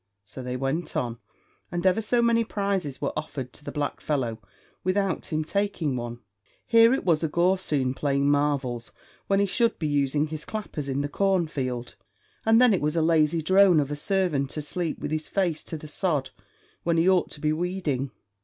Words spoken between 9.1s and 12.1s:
when he should be using his clappers in the corn field;